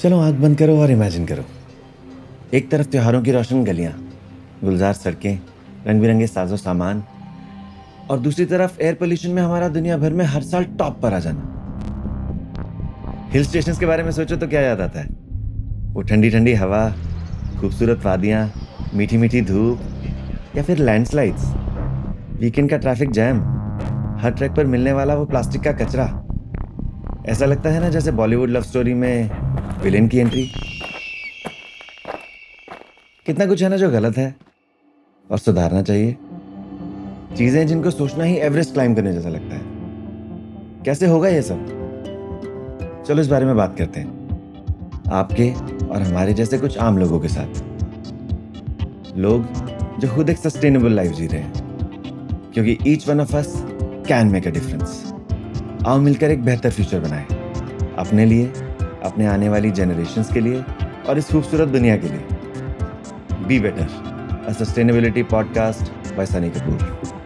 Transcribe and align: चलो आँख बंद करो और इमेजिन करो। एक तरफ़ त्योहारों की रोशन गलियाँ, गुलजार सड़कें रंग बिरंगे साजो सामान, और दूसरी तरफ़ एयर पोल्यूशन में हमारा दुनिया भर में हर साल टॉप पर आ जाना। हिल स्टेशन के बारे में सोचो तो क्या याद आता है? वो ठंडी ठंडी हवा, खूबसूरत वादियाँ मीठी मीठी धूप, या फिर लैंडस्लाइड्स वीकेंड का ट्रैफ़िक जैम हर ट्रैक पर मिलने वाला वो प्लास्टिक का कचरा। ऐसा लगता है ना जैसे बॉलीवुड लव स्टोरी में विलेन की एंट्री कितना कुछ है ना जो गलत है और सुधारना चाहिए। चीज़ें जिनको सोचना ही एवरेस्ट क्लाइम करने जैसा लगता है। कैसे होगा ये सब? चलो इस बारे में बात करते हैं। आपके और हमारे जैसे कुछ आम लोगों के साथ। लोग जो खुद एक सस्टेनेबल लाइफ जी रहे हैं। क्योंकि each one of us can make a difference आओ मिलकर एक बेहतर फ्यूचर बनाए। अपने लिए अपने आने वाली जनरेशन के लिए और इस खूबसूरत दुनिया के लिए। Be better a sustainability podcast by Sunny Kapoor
चलो 0.00 0.18
आँख 0.20 0.34
बंद 0.34 0.56
करो 0.58 0.76
और 0.80 0.90
इमेजिन 0.90 1.24
करो। 1.26 1.42
एक 2.54 2.70
तरफ़ 2.70 2.86
त्योहारों 2.86 3.20
की 3.22 3.32
रोशन 3.32 3.64
गलियाँ, 3.64 3.92
गुलजार 4.64 4.92
सड़कें 4.92 5.38
रंग 5.86 6.00
बिरंगे 6.00 6.26
साजो 6.26 6.56
सामान, 6.56 7.02
और 8.10 8.18
दूसरी 8.18 8.44
तरफ़ 8.44 8.80
एयर 8.80 8.94
पोल्यूशन 8.94 9.30
में 9.30 9.42
हमारा 9.42 9.68
दुनिया 9.68 9.96
भर 9.96 10.12
में 10.12 10.24
हर 10.24 10.42
साल 10.42 10.64
टॉप 10.78 11.00
पर 11.02 11.14
आ 11.14 11.18
जाना। 11.18 11.42
हिल 13.32 13.44
स्टेशन 13.44 13.76
के 13.80 13.86
बारे 13.86 14.02
में 14.02 14.10
सोचो 14.10 14.36
तो 14.36 14.48
क्या 14.48 14.60
याद 14.60 14.80
आता 14.80 15.00
है? 15.00 15.06
वो 15.92 16.02
ठंडी 16.02 16.30
ठंडी 16.30 16.54
हवा, 16.54 16.88
खूबसूरत 17.60 18.04
वादियाँ 18.04 18.50
मीठी 18.94 19.16
मीठी 19.16 19.40
धूप, 19.42 19.80
या 20.56 20.62
फिर 20.62 20.78
लैंडस्लाइड्स 20.78 21.44
वीकेंड 22.40 22.70
का 22.70 22.76
ट्रैफ़िक 22.76 23.10
जैम 23.10 23.40
हर 24.20 24.30
ट्रैक 24.30 24.52
पर 24.52 24.66
मिलने 24.66 24.92
वाला 24.92 25.14
वो 25.14 25.24
प्लास्टिक 25.26 25.62
का 25.62 25.72
कचरा। 25.74 26.08
ऐसा 27.28 27.46
लगता 27.46 27.70
है 27.70 27.80
ना 27.80 27.88
जैसे 27.88 28.12
बॉलीवुड 28.12 28.50
लव 28.50 28.62
स्टोरी 28.62 28.94
में 28.94 29.39
विलेन 29.82 30.08
की 30.08 30.18
एंट्री 30.18 30.50
कितना 33.26 33.46
कुछ 33.46 33.62
है 33.62 33.68
ना 33.68 33.76
जो 33.76 33.90
गलत 33.90 34.16
है 34.16 34.34
और 35.30 35.38
सुधारना 35.38 35.82
चाहिए। 35.82 36.16
चीज़ें 37.36 37.66
जिनको 37.66 37.90
सोचना 37.90 38.24
ही 38.24 38.36
एवरेस्ट 38.36 38.72
क्लाइम 38.72 38.94
करने 38.94 39.12
जैसा 39.12 39.28
लगता 39.28 39.56
है। 39.56 39.62
कैसे 40.84 41.06
होगा 41.06 41.28
ये 41.28 41.42
सब? 41.42 41.66
चलो 43.08 43.22
इस 43.22 43.28
बारे 43.28 43.46
में 43.46 43.56
बात 43.56 43.78
करते 43.78 44.00
हैं। 44.00 45.10
आपके 45.12 45.52
और 45.86 46.02
हमारे 46.02 46.34
जैसे 46.34 46.58
कुछ 46.58 46.78
आम 46.78 46.98
लोगों 46.98 47.20
के 47.20 47.28
साथ। 47.28 47.62
लोग 49.16 49.46
जो 49.98 50.08
खुद 50.08 50.30
एक 50.30 50.38
सस्टेनेबल 50.38 50.92
लाइफ 50.92 51.12
जी 51.12 51.26
रहे 51.26 51.40
हैं। 51.40 51.52
क्योंकि 52.54 52.78
each 52.86 53.08
one 53.08 53.20
of 53.20 53.36
us 53.36 53.54
can 54.08 54.26
make 54.26 54.46
a 54.46 54.50
difference 54.50 55.14
आओ 55.86 56.00
मिलकर 56.00 56.30
एक 56.30 56.42
बेहतर 56.42 56.70
फ्यूचर 56.70 57.00
बनाए। 57.00 57.24
अपने 57.98 58.24
लिए 58.26 58.52
अपने 59.04 59.26
आने 59.26 59.48
वाली 59.48 59.70
जनरेशन 59.70 60.22
के 60.22 60.40
लिए 60.40 60.64
और 61.08 61.18
इस 61.18 61.30
खूबसूरत 61.30 61.68
दुनिया 61.68 61.96
के 61.96 62.08
लिए। 62.08 62.26
Be 63.46 63.60
better 63.60 64.44
a 64.48 64.52
sustainability 64.52 65.22
podcast 65.22 66.14
by 66.14 66.26
Sunny 66.26 66.50
Kapoor 66.50 67.19